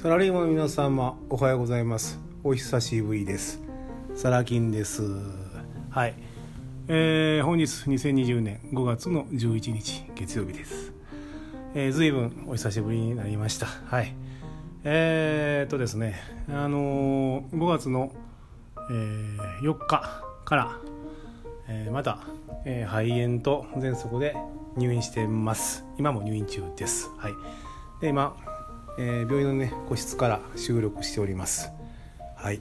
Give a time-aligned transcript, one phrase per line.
[0.00, 2.20] サラリーマンの皆様おはようございます。
[2.44, 3.60] お久しぶりです。
[4.14, 5.02] サラキンです。
[5.90, 6.14] はい。
[6.86, 10.92] えー、本日2020年5月の11日月曜日です。
[11.74, 13.66] えー、随分お久しぶりになりました。
[13.66, 14.14] はい。
[14.84, 18.12] えー、っとですねあのー、5月の、
[18.90, 20.78] えー、4日から、
[21.66, 22.20] えー、また、
[22.64, 24.36] えー、肺炎と喘息で
[24.76, 25.84] 入院してます。
[25.98, 27.10] 今も入院中です。
[27.18, 27.32] はい。
[28.00, 28.36] で今、
[28.98, 31.70] えー、病院のね個室から収録しております。
[32.34, 32.60] はい。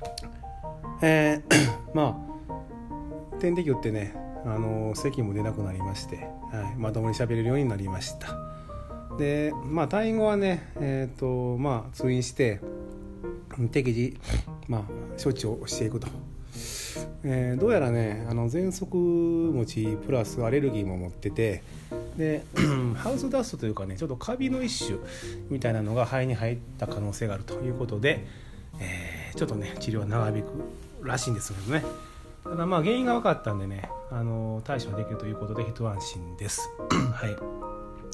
[1.02, 4.14] えー、 まあ点滴打ってね
[4.44, 8.36] あの咳も出なくなりまして、はい、まともに喋れるようになりました。
[9.18, 12.60] でまあ退院後はねえっ、ー、とまあ通院して
[13.72, 14.20] 適時
[14.68, 14.82] まあ
[15.22, 16.08] 処置をしていくと。
[17.28, 21.64] えー、どうやらねあの喘息持ちプラスアレルギーも持ってて
[22.16, 22.44] で
[22.94, 24.98] ハウスダストというかねちょっとカビの一種
[25.50, 28.24] みたいなのが肺に入った可能性があるということで、
[28.78, 30.46] えー、ちょっとね治療は長引く
[31.02, 31.84] らしいんですけどね。
[32.44, 36.70] ただまあ原因が分かったんでねあの対処できるということで一安心です。
[37.12, 37.36] はい。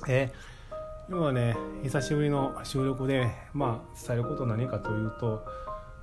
[0.09, 5.45] えー、要はね久しぶりの収録で、まあ、伝えること何かというと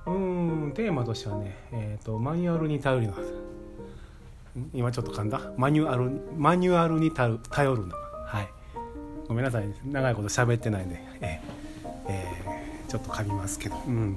[0.06, 3.14] うんテーマとしてはね、えーと、マニュアルに頼るな
[4.72, 5.52] 今ちょっと噛んだ？
[5.56, 7.94] マニュアルマニュアルに頼るな
[8.26, 8.48] はい。
[9.28, 9.72] ごめんなさい。
[9.84, 13.76] 長いこと喋ってないんで、えー、えー、ちょっと噛みますけど。
[13.86, 14.16] うん。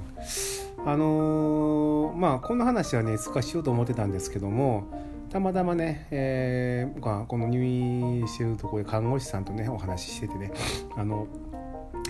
[0.86, 4.84] あのー、まあこの話はねいつかしようと思ってたんですけども
[5.30, 10.52] たまたまね、えー、この入院してるところで看護師さんとねお話ししててね
[10.96, 11.26] あの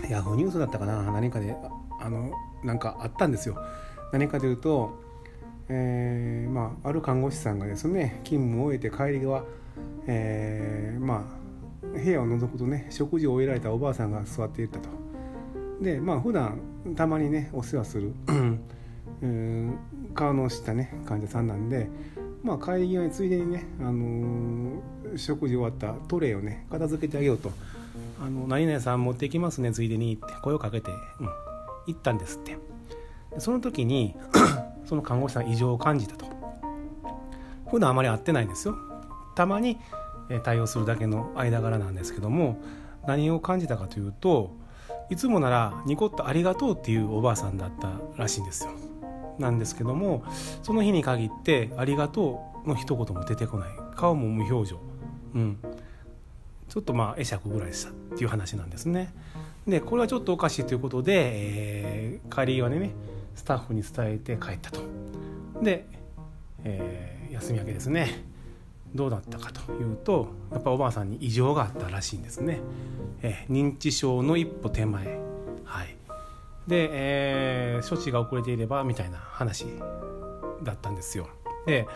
[0.08, 1.02] ヤフーニュースだったかな？
[1.12, 1.55] 何かで
[2.00, 2.33] あの
[2.65, 3.59] なんかあったんですよ。
[4.12, 4.98] 何かというと、
[5.69, 9.45] えーまあ、ある看護師さんがですね勤務を終えて帰り際、
[10.07, 11.27] えー、ま
[11.85, 14.89] あ、部屋を覗くとね食事を終えられたおばあさんが座っていたと。
[15.81, 16.59] でまあ普段
[16.95, 19.79] たまにねお世話するうん
[20.14, 21.89] 顔のしたね患者さんなんで、
[22.42, 27.51] まあ、帰り際についでにね、あのー、食事終わったトレイをね片付けてあげようと
[28.23, 31.29] 「あの何々さん持っていきますねついでに」って声をかけて、うん、
[31.86, 32.58] 行ったんですって。
[33.39, 34.14] その時に
[34.86, 36.27] その看護師さん異常を感じたと。
[37.70, 38.77] 普段あまり会ってないんですよ。
[39.34, 39.78] たまに
[40.44, 42.61] 対応するだけの間柄なんですけども
[43.06, 44.56] 何を感じたかというと
[45.11, 48.70] いつもならニコッとありがとうっていうおばあさんだったらしいんですよ。
[49.39, 50.24] なんですけども
[50.62, 53.68] その日に限ってありがとうの一言も出てこない。
[53.96, 54.80] 顔も無表情。
[55.34, 55.58] うん。
[56.74, 59.14] ちょっとまあ会釈ぐらいしたっていう話なんですね。
[59.64, 62.90] でこれはちょっとおかしいということで、えー、帰り際でね
[63.36, 64.80] スタッフに伝えて帰ったと。
[65.62, 65.86] で、
[66.64, 68.24] えー、休み明けですね。
[68.92, 72.61] どうだったかというとやっぱおばあさんに異常があったらしいんですね、
[73.23, 75.20] えー、認知症の一歩手前。
[75.64, 75.96] はい。
[76.67, 79.67] で、えー、処置が遅れていればみたいな話
[80.64, 81.29] だったんですよ。
[81.67, 81.86] で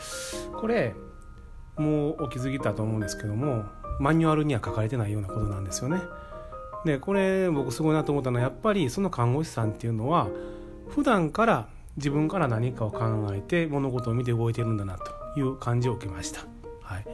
[0.53, 0.95] これ
[1.77, 3.65] もうお気づきだと思うんですけども
[3.99, 6.01] マニュアルには書かれてないようなことなんですよね。
[6.85, 10.29] でこれ僕すごいなと思ったのはやっぱりその看護師さんっていうのは
[10.89, 13.01] 普段から自分から何かを考
[13.33, 16.43] えて物事を見て動いてるんだなという感じを受けました、
[16.83, 17.07] はい、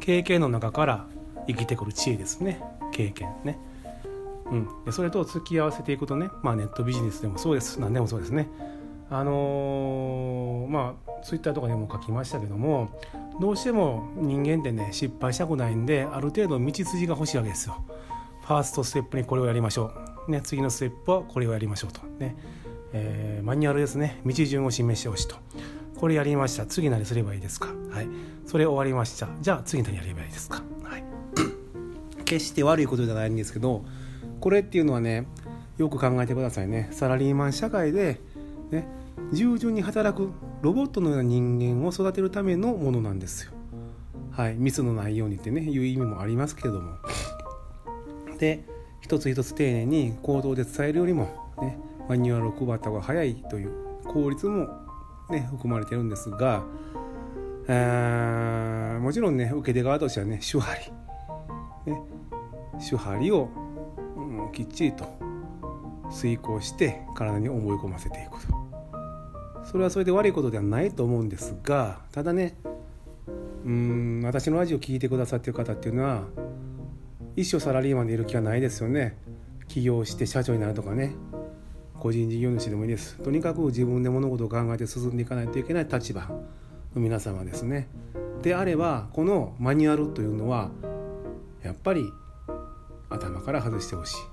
[0.00, 1.06] 経験の中から
[1.46, 2.62] 生きてくる知恵ですね。
[2.92, 3.58] 経験ね、
[4.50, 7.80] うん、でそれと付き合わせていくとね、まあ、ネットビジネスでもそうです。
[7.80, 8.48] 何でもそうですね。
[9.08, 12.88] あのー、まあツイッターとかでも書きましたけども
[13.40, 17.82] どうしても人間ってね失敗したくないんである程度道筋が欲しいわけですよ。
[18.42, 19.92] ファーストステップにこれをやりましょ
[20.28, 22.36] う、ね、次のステップはこれをやりましょうと、ね。
[22.92, 24.20] えー、マニュアルですね。
[24.26, 25.36] 道順を示してほしいと。
[25.98, 26.66] これやりました。
[26.66, 27.68] 次何すればいいですか？
[27.90, 28.08] はい。
[28.46, 29.28] それ終わりました。
[29.40, 30.62] じゃあ次何やればいいですか？
[30.82, 31.04] はい。
[32.26, 33.84] 決して悪いことじゃないんですけど
[34.40, 35.26] これっていうのはね
[35.78, 36.88] よく考えてくださいね。
[36.90, 38.20] サラリーマン社会で
[38.70, 38.86] ね
[39.32, 40.30] 従順に働く
[40.62, 43.52] ロボットのような人間を育てるためのものなんですよ。
[44.30, 44.54] はい。
[44.54, 46.92] ミスのないようにってねいう意味もありますけれども。
[48.38, 48.64] で
[49.00, 51.24] 一つ一つ丁寧に行動で伝えるよりも、
[51.60, 51.78] ね、
[52.08, 53.72] マニュアルを配った方が早いという
[54.04, 54.68] 効率も、
[55.30, 56.64] ね、含まれてるんですが、
[59.00, 60.74] もちろんね受け手側としてはね手張
[61.86, 62.00] り、ね、
[62.78, 63.48] 手張りを、
[64.16, 65.04] うん、きっちりと
[66.10, 68.51] 遂行して体に思い込ませていくと。
[69.72, 72.56] それはそれで悪いことではないと思うんですがただね
[73.64, 76.24] うん私のラジオ聴いてくださってる方っていうのは
[77.36, 79.16] 一生サラリーマンでいる気はないですよね。
[79.68, 81.14] 起業して社長になるとかね。
[81.98, 83.16] 個人事業主でもいいです。
[83.18, 86.40] とにかく自分で物事を考えて進んでいかないといけない立場の
[86.96, 87.88] 皆様ですね。
[88.42, 90.70] であればこのマニュアルというのは
[91.62, 92.12] やっぱり
[93.08, 94.31] 頭から外してほしい。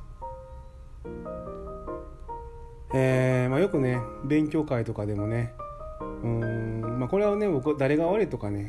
[2.93, 5.53] えーまあ、よくね勉強会とかでもね
[6.23, 8.67] うん、まあ、これはね僕誰が悪いとかね、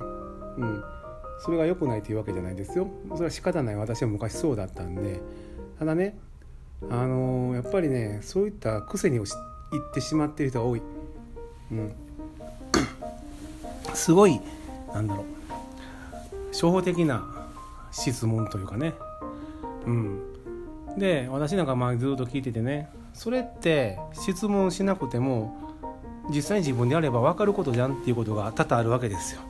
[0.56, 0.84] うん、
[1.40, 2.88] それが良くないというわけじゃないですよ。
[3.10, 3.76] それは仕方ない。
[3.76, 5.20] 私は昔そうだったんで。
[5.78, 6.18] ただね
[6.90, 9.24] あのー、やっぱりねそういった癖にいっ
[9.94, 10.82] てしまっている人が多い、
[11.72, 11.92] うん、
[13.94, 14.40] すごい
[14.92, 15.24] なんだろう。
[16.52, 17.24] 初歩的な
[17.92, 18.94] 質問というかね。
[19.86, 20.20] うん。
[20.98, 25.56] で私なんかまあずっと聞いててねそれって質問しなくても
[26.30, 29.40] 実際に自分でやれば分かることじゃんっていうことが多々あるわけですよ。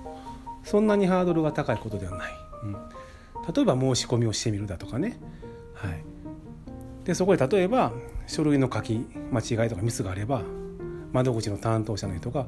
[0.65, 2.33] そんなにハードルが高いことではない、
[2.65, 5.19] うん、例えば申し込みをしてみるだとかね。
[5.75, 6.03] はい。
[7.05, 7.93] でそこで例えば
[8.27, 10.43] 書類の書き間違いとかミスがあれば
[11.13, 12.47] 窓口の担当者の人が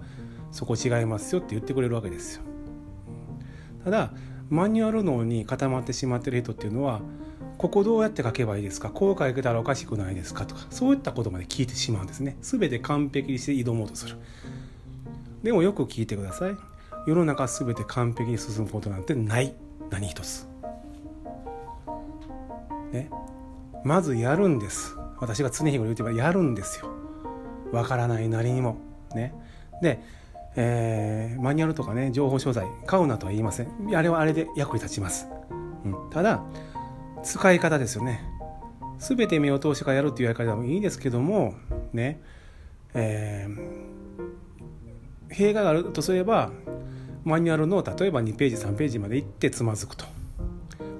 [0.50, 2.42] そこ違いますよって言ってくれるわけですよ。
[3.84, 4.12] ただ
[4.50, 7.00] マニュアル脳に固まってしまってる人っていうのは
[7.58, 8.90] ここどうやって書けばいいですか？
[8.90, 10.46] こう書けたらおかしくないですか？
[10.46, 12.36] とかそういったことまで聞いてしまうんですね。
[12.40, 14.16] 全て完璧にして挑もうとする。
[15.42, 16.56] でもよく聞いてください。
[17.06, 19.54] 世の中全て完璧に進むことなんてない。
[19.90, 20.46] 何一つ。
[22.92, 23.10] ね。
[23.84, 24.96] まずやるんです。
[25.20, 26.90] 私が常日頃言ってばやるんですよ。
[27.72, 28.76] わからないなりにも。
[29.14, 29.34] ね。
[29.82, 30.02] で
[30.54, 33.68] えー、マニュアルとかね情報商材買うなとは言いません。
[33.96, 35.26] あれはあれで役に立ちます、
[35.86, 36.42] うん、ただ
[37.22, 38.24] 使い方ですよね。
[38.98, 41.54] 全て目を通してからやるっていうやり方もいいですけども
[41.92, 42.20] ね。
[42.94, 46.50] えー、弊害があるとすれば
[47.24, 50.04] マニュアルの例えば2ページ3ページまで行ってつまずくと。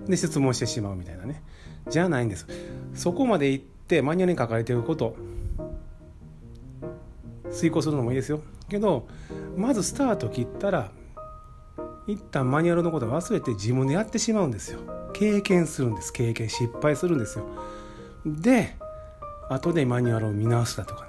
[0.06, 1.42] で質問してしまうみたいなね。
[1.88, 2.46] じゃないんです。
[2.94, 5.16] そこまで行ってマニュアルに書かれてること
[7.50, 8.40] 遂行するのもいいですよ。
[8.68, 9.06] けど
[9.56, 10.90] まずスタート切ったら
[12.06, 15.01] 一旦マニュアルのこと忘れて自分でやってしまうんですよ。
[15.12, 16.12] 経験するんです。
[16.12, 17.46] 経験失敗するんですよ。
[18.26, 18.76] で
[19.48, 21.06] 後でマニュアルを見直すだとか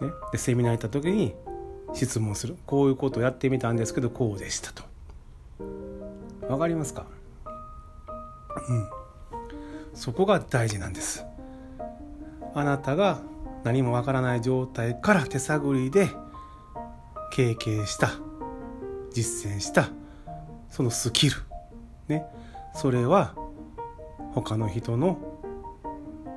[0.00, 0.06] ね。
[0.08, 0.12] ね。
[0.32, 1.34] でセミナー行った時に
[1.94, 2.56] 質問する。
[2.66, 4.82] こういうことをやってみたんですけどこうでしたと。
[6.48, 7.06] わかりますか？
[8.68, 8.88] うん。
[9.94, 11.24] そこが大事なんです。
[12.54, 13.20] あなたが
[13.64, 16.08] 何もわからない状態から手探りで
[17.32, 18.10] 経験した
[19.12, 19.88] 実践した
[20.70, 21.36] そのスキル。
[22.08, 22.24] ね。
[22.74, 23.34] それは
[24.32, 25.18] 他の人の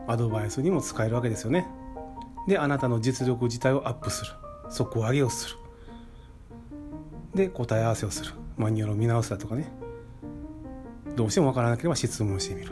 [0.07, 1.67] アドバイスにも使えるわけですよね。
[2.47, 4.31] であなたの実力自体をアップする。
[4.69, 5.55] 底上げをする。
[7.35, 8.33] で答え合わせをする。
[8.57, 9.71] マニュアルを見直すだとかね。
[11.15, 12.71] どうしても分からなければ質問してみる。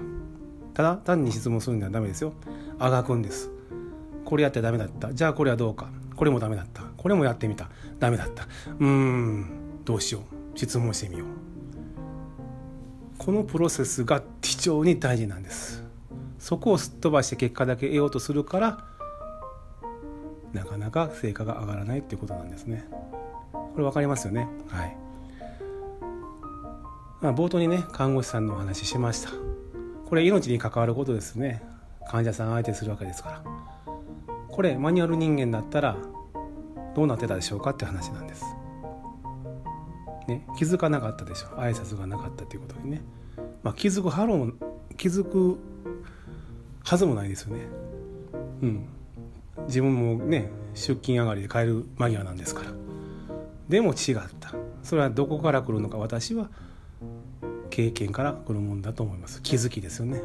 [0.73, 2.33] ただ単に質問するんではダメですよ。
[2.79, 3.51] あがくんです。
[4.25, 5.13] これやってダメだった。
[5.13, 5.89] じゃあこれはどうか。
[6.15, 6.83] これもダメだった。
[6.97, 7.69] これもやってみた。
[7.99, 8.43] ダメだった。
[8.43, 9.45] うーん。
[9.85, 10.57] どうしよう。
[10.57, 11.27] 質問してみよう。
[13.19, 15.83] このプロセスが非常に大事なんです。
[16.39, 18.83] そこをすっ飛ばして結果だけ得ようとするから
[20.53, 22.87] なかなか成果が上がらないっていうことなんですね。
[23.51, 24.47] これ分かりますよね？
[24.67, 24.97] はい、
[27.21, 29.29] まあ、冒頭にね看護師さんのお話ししました。
[30.07, 31.61] これ命に関わることですね。
[32.09, 33.43] 患者さん相手するわけですから。
[34.47, 35.97] これマニュアル人間だったら
[36.95, 38.43] どうなってたでしょうかって話なんです。
[40.29, 41.47] ね、気づかなかったでしょ。
[41.57, 43.01] 挨拶がなかったということにね、
[43.63, 44.53] まあ、気づくハロー
[44.95, 45.57] 気づく
[46.83, 47.67] はずもないですよね。
[48.61, 48.87] うん、
[49.67, 52.71] 自分もね出勤上がりで帰る間際なんですから。
[53.67, 54.53] でも違った。
[54.83, 56.49] それはどこから来るのか私は
[57.69, 59.41] 経験から来るもんだと思います。
[59.41, 60.21] 気づきですよね。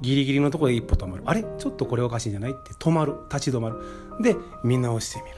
[0.00, 1.22] ギリギリのところで一歩止まる。
[1.26, 1.44] あれ？
[1.58, 2.50] ちょっとこれおかしいんじゃない？
[2.50, 3.14] って止まる。
[3.30, 3.76] 立ち止まる。
[4.20, 5.36] で見直してみる。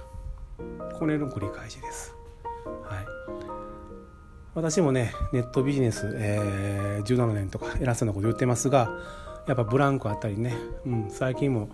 [0.94, 2.14] これの繰り返しです、
[4.54, 8.90] 私もねネットビジネス、えー、17年とか偉そうなこと言ってますが
[9.46, 10.54] やっぱブランクあったりね、
[10.86, 11.68] うん、最近も、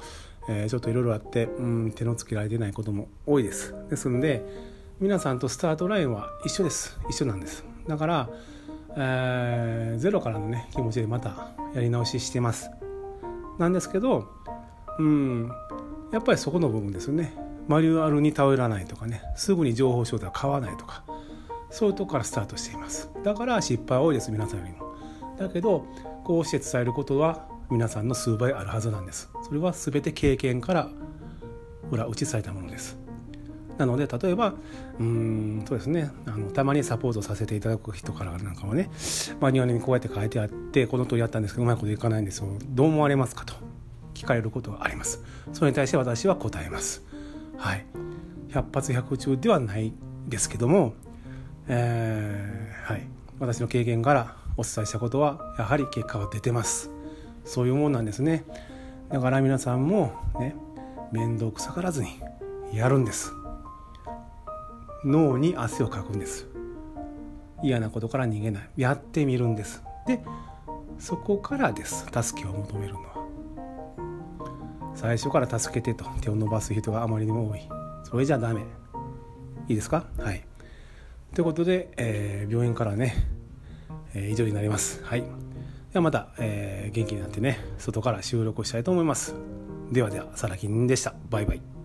[0.48, 3.74] えー、ちょっといろいろあって、うん、手のつけられてないことも多いです。
[3.88, 4.44] ですんで
[4.98, 6.98] 皆さんとスタートラインは一緒です。
[7.08, 7.64] 一緒なんです。
[7.86, 8.30] だから、
[8.96, 12.70] えー、ゼロからのね気持ちでまたやり直ししてます。
[13.58, 14.28] なんですけど
[14.98, 15.52] うん
[16.12, 17.34] やっぱりそこの部分ですよね。
[17.68, 21.04] マニュアルに頼らないとかねすぐに情報商材を買わないとか
[21.70, 23.10] そういうとこからスタートしています。
[23.24, 24.94] だから失敗多いです皆さんよりも。
[25.38, 25.86] だけど
[26.24, 29.30] こうして伝えることは皆さんの数倍あるはずなんです。
[29.42, 30.88] それは全て経験から
[31.90, 32.98] 裏打ちされたものです。
[33.78, 34.54] なので例えば
[34.98, 36.10] うんそうですね。
[36.26, 38.90] あのたまにサポートさせていただく人からなんかはね
[39.40, 42.48] マニュアルにこうやって書いてあってこの通りやったんですけどうまいこといかないんですよ。
[42.68, 43.54] どう思われますかと
[44.14, 45.22] 聞かれることがあります。
[45.54, 47.02] それに対して私は答えます。
[47.56, 47.86] はい。
[48.50, 49.94] 100発100中ではない
[50.28, 50.92] ですけども、
[51.72, 53.06] えー、はい。
[53.38, 56.90] 私の経験からお伝えしたことはやはり結果が出てます。
[57.44, 58.44] そういうもんなんですね。
[59.08, 60.56] だから皆さんもね
[61.12, 62.20] 面倒くさがらずに
[62.72, 63.32] やるんです。
[65.04, 66.48] 脳に汗をかくんです。
[67.62, 68.70] 嫌なことから逃げない。
[68.76, 69.82] やってみるんです。
[70.08, 70.20] で
[70.98, 72.04] そこからです。
[72.12, 73.10] 助けを求めるのは。
[74.96, 77.60] 最初から助けてと手を伸ばす人があまりにも多い。
[78.02, 78.62] それじゃダメ。
[79.68, 80.04] いいですか？
[80.18, 80.44] はい。
[81.34, 83.14] ということで、えー、病院からね、
[84.14, 85.02] えー、以上になります。
[85.04, 85.20] はい。
[85.20, 85.26] で
[85.94, 89.34] はまた、えー、元気になってね外から収録をしたいと思います。
[89.92, 91.14] ではではサラキンでした。
[91.30, 91.79] バイバイ。